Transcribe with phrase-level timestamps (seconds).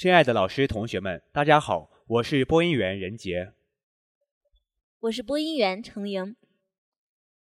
[0.00, 3.52] 亲爱的老师、同学们，大家好，我是播音员任杰。
[5.00, 6.36] 我是播音员程莹。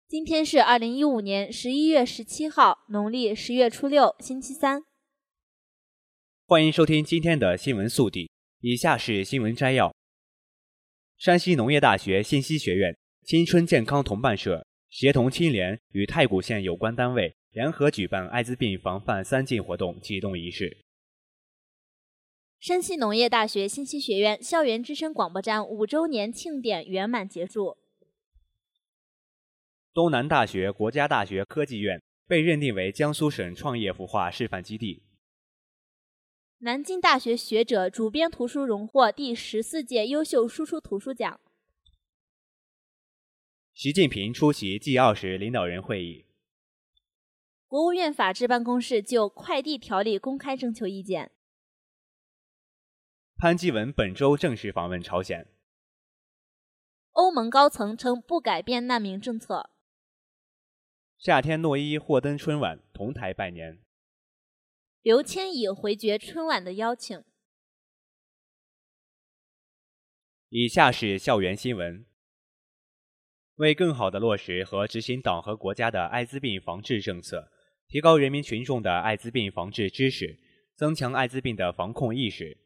[0.09, 4.81] 今天是二零一五年十一月十七号，农历十月初六，星期三。
[6.45, 8.29] 欢迎收听今天的新闻速递。
[8.59, 9.95] 以下是新闻摘要：
[11.15, 20.83] 山西农业大学信息学院青春健康同伴社协同青联与太谷县有关单位联合举办艾滋病防范三进活动启动仪式。
[22.63, 27.75] 山西农业大学信息学院校园之声广播站五周年庆典圆满结束。
[29.93, 35.03] 东南大学国家大学科技院被认定为江苏省创业孵化示范基地。
[36.59, 41.41] 南京大学学者主编图书荣获第十四届优秀输出图书奖。
[43.73, 46.27] 习近平出席 G 二十领导人会议。
[47.67, 51.29] 国务院法制办公室就快递条例公开征求意见。
[53.43, 55.45] 潘基文本周正式访问朝鲜。
[57.11, 59.69] 欧盟高层称不改变难民政策。
[61.17, 63.81] 夏天诺伊获登春晚，同台拜年。
[65.01, 67.21] 刘谦已回绝春晚的邀请。
[70.47, 72.05] 以下是校园新闻。
[73.55, 77.51] 为更好地落实和执行党和国家的艾滋病防治政策，
[77.89, 80.39] 提高人民群众的艾滋病防治知识，
[80.77, 82.62] 增强艾滋病的防控意识。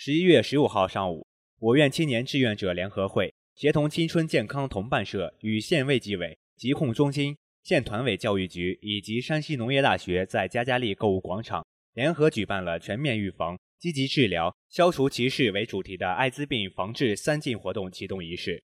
[0.00, 1.26] 十一月十五号上午，
[1.58, 18.62] 我院青年志愿者联合会协同青春健康同伴社与县卫计委、疾控中心、县团委教育局以及山西农业大学在加加利购物广场联合举办了“全面预防、积极治疗、消除歧视”为主题的艾滋病防治三进活动启动仪式。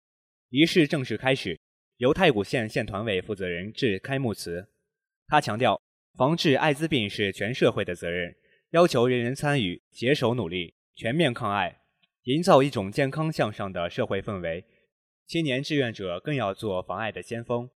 [0.50, 1.59] 仪式正式开始，
[1.97, 4.63] 由太谷县县团委负责人致开幕词。
[5.25, 5.81] 他强调，
[6.15, 8.35] 防治艾滋病是全社会的责任，
[8.69, 10.75] 要求人人参与，携手努力。
[10.96, 11.80] 全面抗艾，
[12.24, 14.64] 营造一种健康向上的社会氛围。
[15.26, 17.68] 青年志愿者更要做防艾的先锋，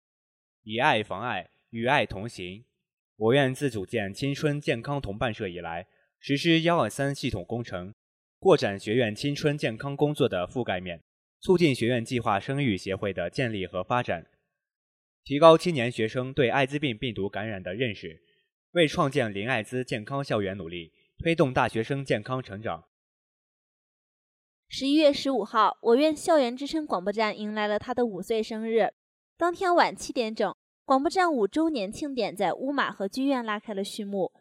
[0.61, 2.63] 以爱防艾，与爱同行。
[3.15, 5.87] 我院自组建青春健康同伴社以来，
[6.19, 7.95] 实施“幺二三”系统工程，
[8.37, 11.01] 扩展学院青春健康工作的覆盖面，
[11.39, 14.27] 促进学院计划生育协会的建立和发展，
[15.23, 18.21] 提高青年学生对艾滋病病毒感染的认识，
[18.73, 22.83] 为创建零艾滋健康校园努力，推动大学生健康成长。
[24.69, 28.91] 十一月十五号，我院校园之声广播站迎来了他的五岁生日。
[29.37, 34.31] 当天晚七点整，广播站五周年庆典在乌马河剧院拉开了序幕。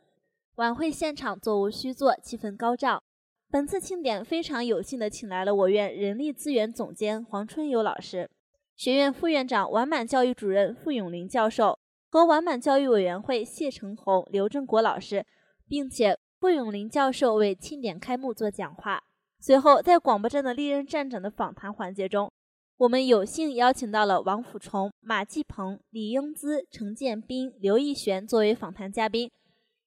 [0.56, 3.02] 晚会现场座无虚座，气氛高涨。
[3.48, 8.28] 本次庆典非常有幸的请来了我院人力资源总监黄春友老师、
[8.74, 11.78] 学院副院长、完满教育主任傅永林教授
[12.10, 15.24] 和完满教育委员会谢成红、刘正国老师，
[15.68, 19.04] 并且傅永林教授为庆典开幕做讲话。
[19.38, 22.32] 随后，在广播站的历任站长的访谈环节中，
[22.78, 29.30] 我们有幸邀请到了王辅崇、马继鹏、李英姿、程建斌、刘义璇作为访谈嘉宾。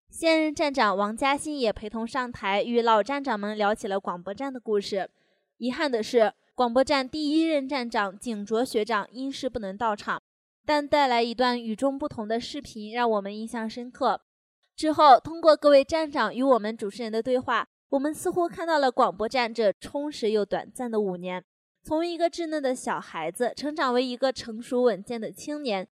[0.09, 5.09] 现任站长王嘉欣也陪同上台，与老站长们聊起了广播站的故事。
[5.57, 10.21] 遗憾的是，广播站第一任站长景卓学长因事不能到场，
[10.65, 14.21] 但带来一段与众不同的视频，让我们印象深刻。
[14.75, 17.67] 之后，通过各位站长与我们主持人的对话。
[17.89, 21.43] 我们似乎看到了广播站这充实又短暂的五年，
[21.83, 25.87] 从一个稚嫩的小孩子成长为一个成熟稳健的青年。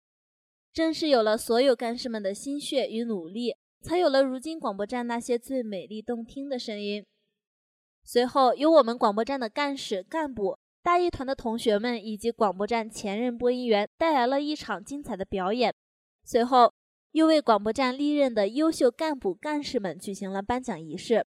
[0.75, 7.03] 正是有了所有干事们的心血与努力，才有了如今广播站那些最美丽动听的声音。
[8.05, 15.75] 随后，由我们广播站的干事、干部、大一团的同学们以及广播站前任播音员带来了一场精彩的表演。
[16.25, 16.75] 随后，
[17.13, 21.27] 又为广播站历任的优秀干部、干事们举行了颁奖仪式。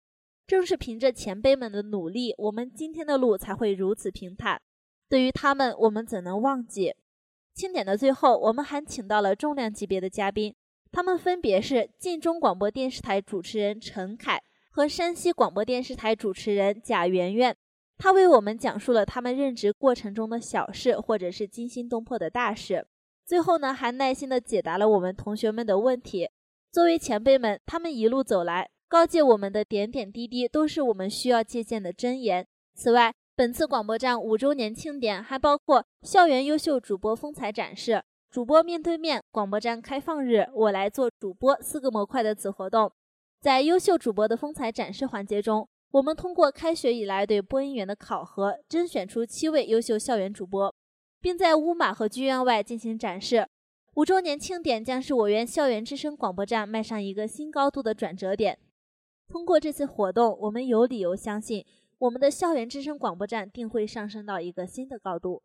[0.49, 4.59] 正是凭着前辈们的努力，我们今天的路才会如此平坦。
[5.07, 6.95] 对于他们，我们怎能忘记？
[7.53, 10.55] 庆典的最后，我们还请到了重量级别的嘉宾，
[10.91, 14.41] 他们分别是晋中广播电视台主持人陈凯
[14.71, 17.55] 和山西广播电视台主持人贾媛媛。
[17.99, 22.87] 他为我们讲述了他们任职过程中的小事，或者是惊心动魄的大事。
[23.23, 26.27] 最后呢，还耐心的解答了我们同学们的问题。
[26.71, 32.43] 作为前辈们，他们一路走来，告诫我们的点点滴滴，都是我们需要借鉴的箴言。
[32.73, 38.01] 此外，本次广播站五周年庆典还包括校园优秀主播风采展示、
[38.31, 42.91] 主播面对面、广播站开放日、我来做主播四个模块的子活动。
[43.39, 50.73] 在优秀主播的风采展示环节中，我们通过开学以来对播音员的考核，甄选出七位优秀校园主播，
[51.21, 53.47] 并在乌马和剧院外进行展示。
[53.93, 58.57] 五周年庆典将是我院校园之声广播站迈上一个新高度的转折点。
[59.29, 61.63] 通过这次活动，我们有理由相信，
[61.99, 65.43] 我们的校园之声广播站定会上升到一个新的高度。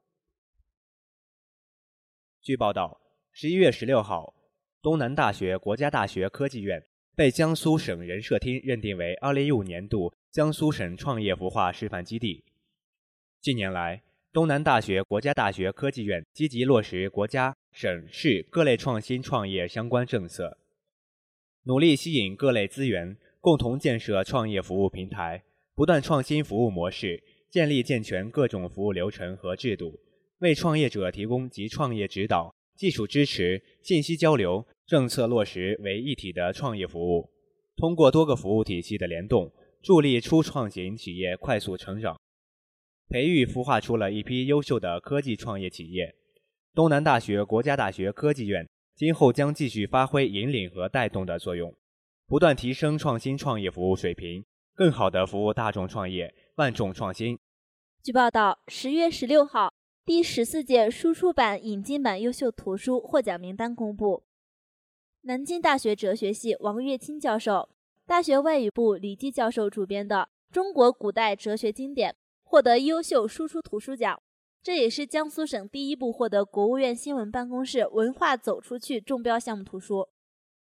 [2.41, 2.99] 据报道，
[3.31, 4.35] 十一月十六号，
[4.81, 6.83] 东南大学国家大学科技院
[7.15, 12.43] 被江苏省人社厅认定为二零一五年度江苏省创业孵化示范基地。
[13.43, 14.03] 近年来，
[14.33, 20.57] 东南大学国家大学科技院积极落实国家、省市各类创新创业相关政策，
[21.65, 25.45] 努力吸引各类资源，共同建设创业服务平台，
[25.75, 30.01] 不断创新服务模式，建立健全各种服务流程和制度，
[30.39, 37.31] 为创业者提供集创业指导、技术支持、信息交流、政策落实为一体的创业服务。
[37.77, 39.53] 通过多个服务体系的联动，
[39.83, 42.19] 助力初创型企业快速成长。
[43.11, 46.15] 培育孵化出了一批优秀的科技创业企业。
[46.73, 51.71] 东南大学国家大学科技院今后将继续发挥引领和带动的作用，
[52.27, 54.45] 不断提升创新创业服务水平，
[54.75, 57.39] 更好地服务大众创业、万众创新。
[58.03, 59.75] 据报道，十月十六号，
[60.05, 64.25] 第十四届输出版引进版优秀图书获奖名单公布。
[65.23, 67.69] 南京大学哲学系王跃清教授、
[68.07, 72.13] 大学外语部李济教授主编的《中国古代哲学经典》。
[72.47, 74.23] 获得优秀输出图书奖，
[74.63, 80.09] 这也是江苏省第一部获得国务院新闻办公室“文化走出去”中标项目图书。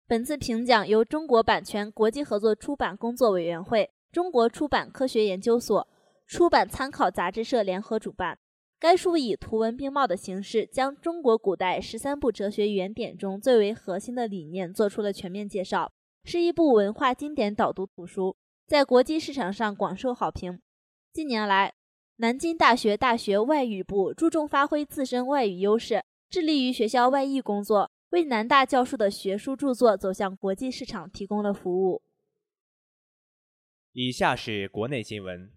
[0.09, 5.87] 本次评奖由中国版权国际合作出版工作委员会、中国出版科学研究所、
[6.25, 8.39] 出版参考杂志社联合主办。
[8.79, 15.91] 该书以图文并茂的形式，将中国古代十三部哲学原典中最为核心的理念做出了全面介绍，
[16.23, 18.35] 是一部文化经典导读图书，
[18.65, 20.59] 在国际市场上广受好评。
[21.13, 21.71] 近年来，
[22.15, 32.01] 南京大学大学外语部注重发挥自身外语优势，致力于学校外译工作，为南大教授的学术著作走向国际市场提供了服务。
[33.91, 35.51] 以下是国内新闻：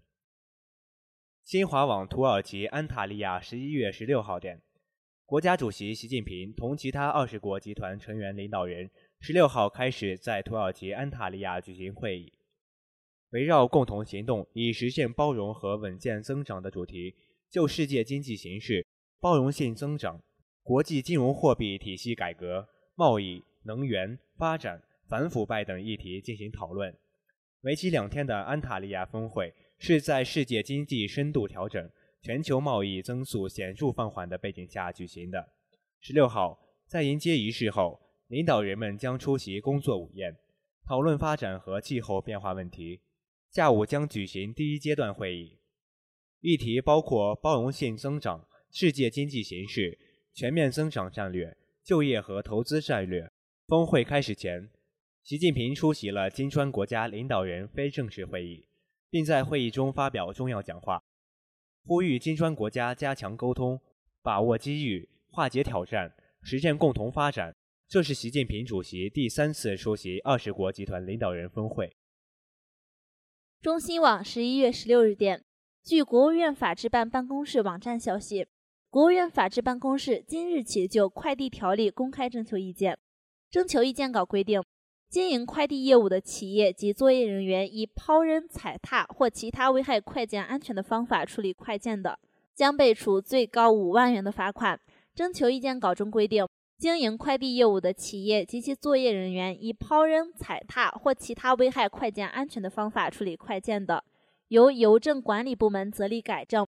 [1.43, 4.61] 新华网土耳其安塔利亚十一月十六号电，
[5.25, 12.33] 国家主席习近平同其他二十国集团成员领导人十六号开始在土耳其安塔利亚举行会议。
[13.31, 17.15] 围绕“共同行动，以实现包容和稳健增长”的主题，
[17.49, 18.85] 就世界经济形势、
[19.19, 20.21] 包容性增长、
[20.63, 22.65] 国际金融货币体系改革、
[22.95, 26.95] 贸易、能源、发展、反腐败等议题进行讨论。
[27.61, 31.89] 为期两天的安塔利亚峰会是在世界经济深度调整、
[32.21, 35.49] 全球贸易增速显著放缓的背景下举行的。
[35.99, 36.57] 十六号，
[36.87, 40.33] 在迎接仪式后，领导人们将出席工作午宴，
[40.85, 43.01] 讨论发展和气候变化问题。
[43.51, 45.59] 下午将举行第一阶段会议，
[46.39, 49.97] 议题包括包容性增长、世界经济形势、
[50.33, 53.31] 全面增长战略、就业和投资战略。
[53.67, 54.69] 峰会开始前，
[55.23, 58.67] 习近平出席了金砖国家领导人非正式会议，
[59.11, 61.03] 并在会议中发表重要讲话，
[61.85, 63.79] 呼吁金砖国家加强沟通，
[64.23, 67.55] 把握机遇，化解挑战，实现共同发展。
[67.87, 71.95] 这是习近平主席第三次出席二十国集团领导人峰会。
[73.61, 75.45] 中新网十一月十六日电，
[75.83, 78.47] 据国务院法制办办公室网站消息，
[78.93, 82.95] 国务院法制办公室今日起就快递条例公开征求意见。
[83.49, 84.61] 征求意见稿规定，
[85.09, 92.19] 经营快递业务的企业及作业人员以抛扔、踩踏或其他危害快件安全的方法处理快件的，
[92.53, 94.79] 将被处最高五万元的罚款。
[95.15, 96.47] 征求意见稿中规定。
[96.77, 104.03] 经营快递业务的企业及其作业人员以抛扔、踩踏或其他危害快件安全的方法处理快件的，
[104.49, 106.67] 由邮政管理部门责令改正，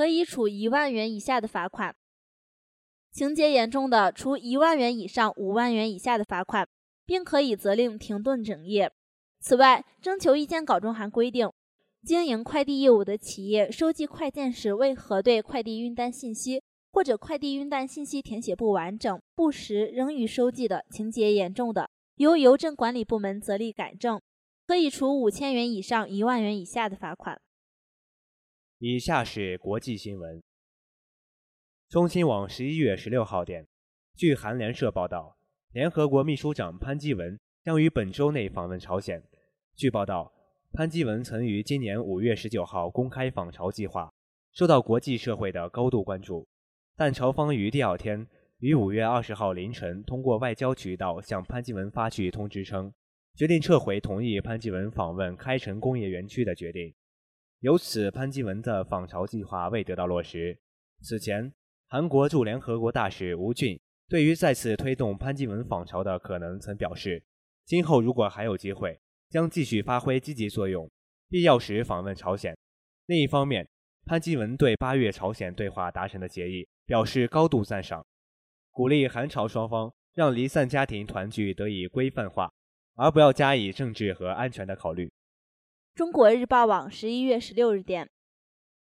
[0.00, 1.92] 可以处一万元以下的罚款；
[3.12, 6.66] 情节严重的，处一万元以上五万元以下的罚款，
[7.04, 8.90] 并可以责令停顿整业。
[9.40, 11.52] 此外，征求意见稿中还规定，
[12.02, 16.62] 经营快递业务的企业收寄快件时未核对快递运单信息。
[16.90, 24.18] 或者快递运单信息填写不完整、不实仍予收寄的，情节严重的，由邮政管理部门责令改正，
[24.66, 27.38] 可以处五千元以上一万元以下的罚款。
[28.82, 30.42] 以下是国际新闻。
[31.90, 33.66] 中新网十一月十六号电，
[34.16, 35.36] 据韩联社报道，
[35.72, 39.22] 联合国秘书长潘基文将于本周内访问朝鲜。
[39.76, 40.32] 据报道，
[40.72, 44.10] 潘基文曾于今年五月十九号公开访朝计划，
[44.54, 46.48] 受到国际社会的高度关注。
[46.96, 48.26] 但朝方于第二天，
[48.60, 52.90] 于五月二十号凌晨通过外交渠道向潘基文发去通知称，
[53.34, 56.94] 决定撤回同意潘基文访问开城工业园区的决定。
[57.60, 60.58] 由此，潘基文的访朝计划未得到落实。
[61.02, 61.52] 此前，
[61.88, 67.22] 韩国驻联合国大使吴俊对于再次推动潘基文访朝的可能曾表示，
[67.66, 68.98] 今后如果还有机会，
[69.28, 70.90] 将继续发挥积极作用，
[71.28, 72.56] 必要时访问朝鲜。
[73.04, 73.68] 另一方面，
[74.06, 78.06] 潘基文对八月朝鲜对话达成的协议表示高度赞赏，
[78.70, 82.50] 鼓励韩朝双方让离散家庭团聚得以规范化，
[82.94, 85.12] 而不要加以政治和安全的考虑。
[85.94, 88.08] 中国日报网十一月十六日电，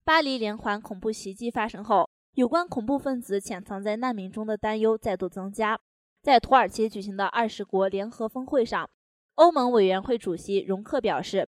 [0.05, 5.81] 巴黎连环恐怖袭击发生后，有关恐怖分子潜藏在难民中的担忧再度增加。
[6.21, 8.91] 在土耳其举行的二十国联合峰会上，
[9.37, 11.49] 欧盟委员会主席容克表示。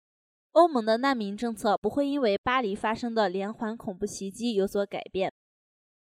[0.52, 5.32] 欧盟的难民政策不会因为巴黎发生的连环恐怖袭击有所改变，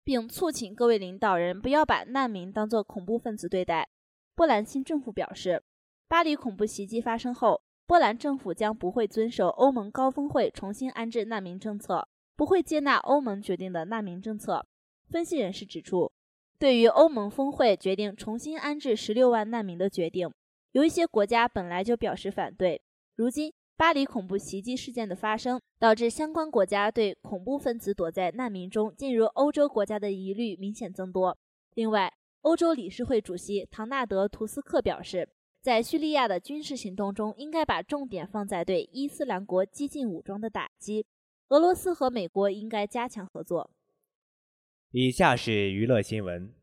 [0.04, 3.88] 并促请各位领导人不要把难民当作恐怖分子对待。
[4.36, 5.64] 波兰新政府表示，
[6.06, 14.66] 巴黎恐怖袭击发生后，波兰政府将不会遵守欧盟高峰会重新安置难民政策，不会接纳欧盟决定的难民政策。
[15.08, 16.10] 分析人士指出，
[16.58, 20.32] 对于欧盟峰会决定重新安置十六万难民的决定，
[20.72, 22.82] 有一些国家本来就表示反对，
[23.14, 23.52] 如今。
[23.78, 31.36] 巴黎恐怖袭击事件的发生，导致相关国家对恐怖分子躲在难民中进入欧洲国家的疑虑明显增多。
[31.74, 35.28] 另外，欧洲理事会主席唐纳德·图斯克表示，
[35.66, 41.04] 在叙利亚的军事行动中，应该把重点放在对伊斯兰国激进武装的打击。
[41.48, 43.72] 俄罗斯和美国应该加强合作。
[44.92, 46.54] 以下是娱乐新闻。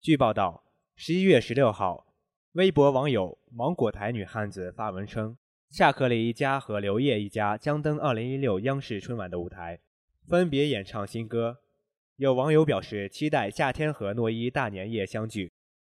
[0.00, 0.62] 据报道，
[0.94, 2.14] 十一月十六号，
[2.52, 5.36] 微博网友“芒果台女汉子”发文称。
[5.68, 9.80] 夏克立一家和刘烨一家将登2016央视春晚的舞台，
[10.28, 11.58] 分别演唱新歌。
[12.14, 15.47] 有网友表示期待夏天和诺伊大年夜相聚。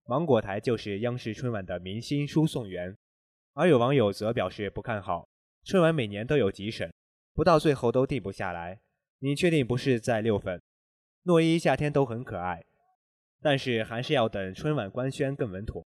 [0.07, 2.97] 芒果台就是央视春晚的明星输送员，
[3.55, 5.29] 而有网友则表示不看好。
[5.65, 6.93] 春晚每年都有集审，
[7.35, 8.81] 不到最后都定不下来。
[9.19, 10.63] 你确定不是在六粉？
[11.25, 12.65] 诺一夏天都很可爱，
[13.43, 15.85] 但是还是要等春晚官宣更稳妥。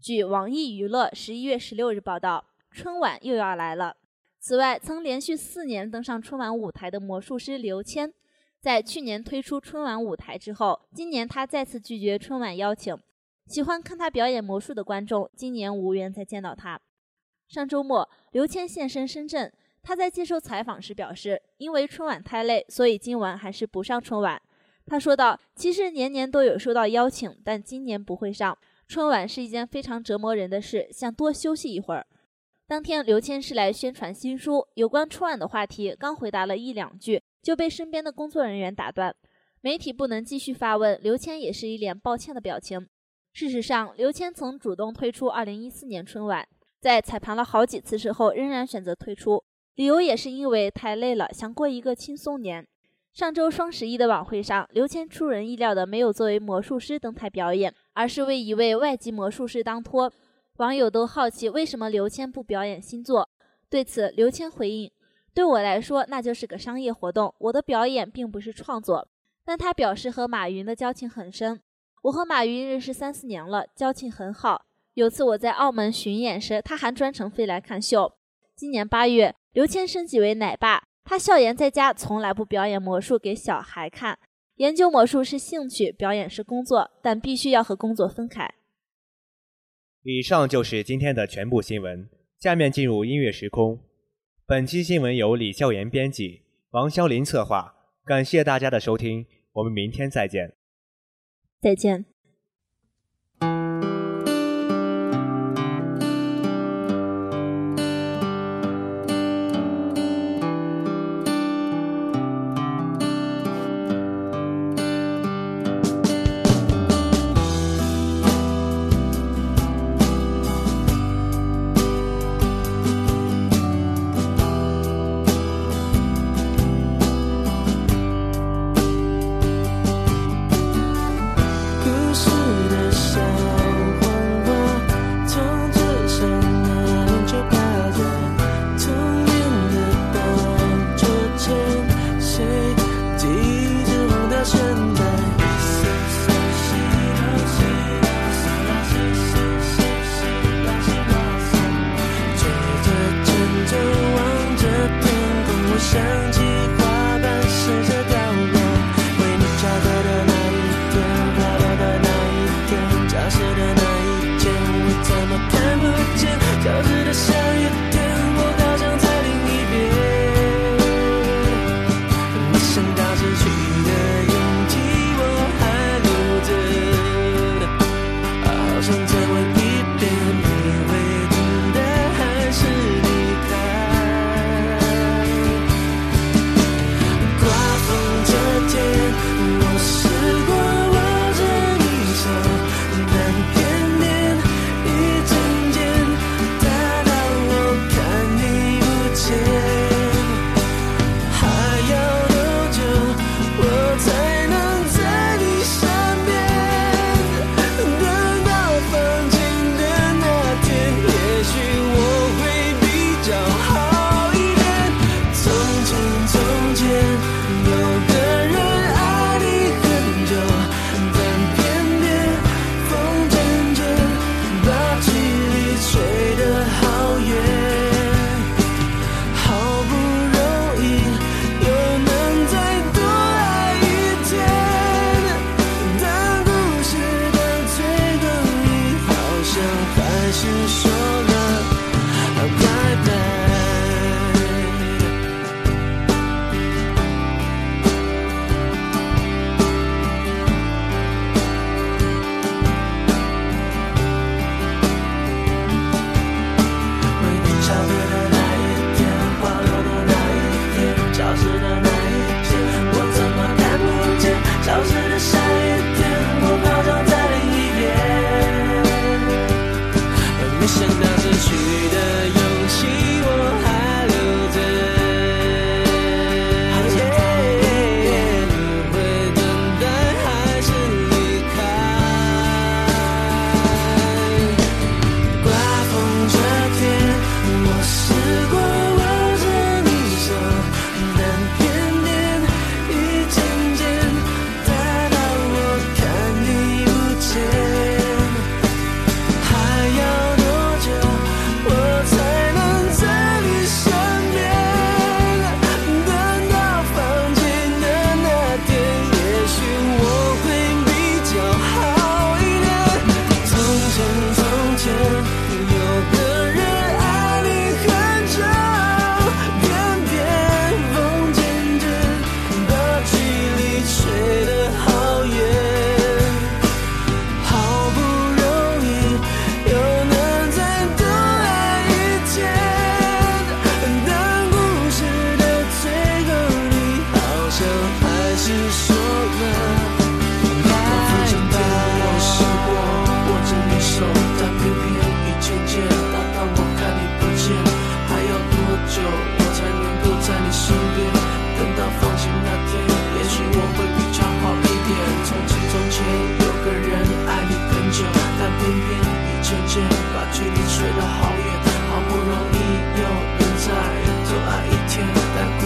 [0.00, 2.46] 据网易娱乐十一月十六日报道。
[2.72, 3.96] 春晚又要来了。
[4.38, 8.12] 此外，曾连续四年登上春晚舞台的魔术师刘谦，
[8.60, 12.94] 在去年推出春晚舞台之后，今年他再次拒绝春晚邀请。
[13.46, 16.80] 喜欢看他表演魔术的观众，今年无缘再见到他。
[17.48, 24.42] 上周末，刘谦现身深圳，他在接受采访时表示，因为春晚太累，所以今晚还是不上春晚。
[24.84, 28.56] 他说道：“其实年年都有收到邀请，但今年不会上
[28.88, 32.06] 春晚，是一件非常折磨人的事，想多休息一会儿。”
[32.66, 39.14] 当天，刘谦是来宣传新书，有关春晚的话题，刚回答了一两句，就被身边的工作人员打断。
[39.60, 42.88] 媒体不能继续发问，刘谦也是一脸抱歉的表情。
[43.38, 46.48] 事实上，刘谦曾主动退出2014年春晚，
[46.80, 52.66] 在彩排了好几次之后，仍然选择退出，理由也是因为太累了，想过一个轻松年。
[53.12, 60.10] 上周双十一的晚会上，刘谦出人意料的没有作为魔术师登台表演，而是为一位外籍魔术师当托。
[60.56, 63.28] 网友都好奇为什么刘谦不表演新作，
[63.68, 64.90] 对此刘谦回应
[65.34, 69.06] ：“对我来说，那就是个商业活动，我的表演并不是创作。”
[69.44, 71.60] 但他表示和马云的交情很深，
[72.06, 74.66] 我和马云认识三四年了，交情很好。
[74.94, 78.12] 有次我在澳门巡演时，他还专程飞来看秀。
[78.54, 84.20] 今年八月，刘谦升级为奶爸，他笑言在家从来不表演魔术给小孩看，
[84.56, 88.54] 研究魔术是兴趣，表演是工作，但必须要和工作分开。
[90.02, 92.08] 以上就是今天的全部新闻，
[92.38, 93.80] 下面进入音乐时空。
[94.46, 97.74] 本期新闻由李笑言编辑，王潇林策划。
[98.04, 100.55] 感谢大家的收听，我们明天再见。
[101.60, 102.15] 再见。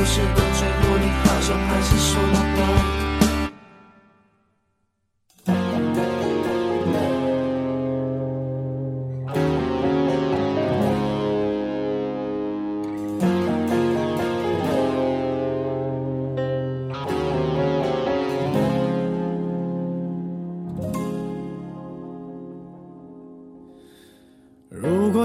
[0.01, 2.30] 故事的最后你好像还是说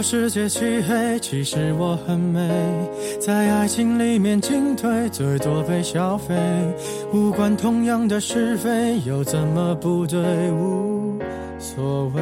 [0.08, 2.48] 世界漆黑，其实我很美，
[3.20, 6.36] 在爱情里面进退，最多被消费。
[7.12, 10.22] 无关同样的是非，又怎么不对？
[10.52, 11.18] 无
[11.58, 12.22] 所谓。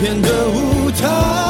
[0.00, 1.49] 片的舞台，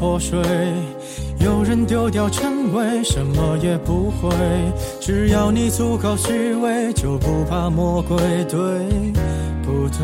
[0.00, 0.38] 破碎，
[1.40, 4.30] 有人丢掉称谓，什么也不会。
[4.98, 8.16] 只要你足够虚伪，就不怕魔鬼，
[8.48, 8.58] 对
[9.62, 10.00] 不对？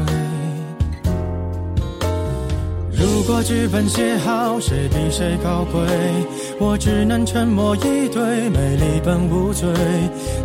[2.93, 5.81] 如果剧本写好，谁比谁高贵？
[6.59, 9.67] 我只能沉默以对，美丽本无罪。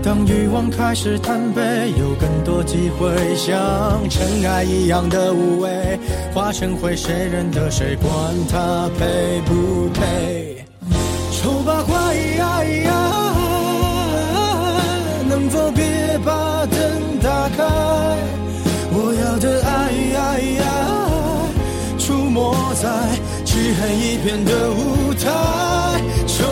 [0.04, 1.62] 当欲望开始贪杯，
[2.00, 6.00] 有更多机会，像尘埃一样的无畏，
[6.34, 7.96] 化成灰，谁认得谁？
[7.98, 8.12] 管
[8.50, 10.66] 他配不配？
[11.32, 12.16] 丑八怪，
[15.30, 17.64] 能否别把灯打开？
[18.94, 19.92] 我要的爱。
[21.98, 22.90] 出没在
[23.46, 25.30] 漆黑一片的舞台，
[26.26, 26.44] 丑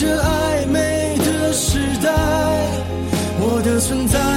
[0.00, 2.10] 这暧昧的时代，
[3.38, 4.29] 我的存在。